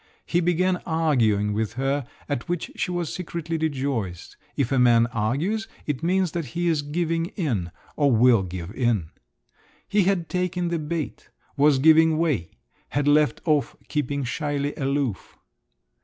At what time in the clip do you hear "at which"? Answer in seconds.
2.27-2.71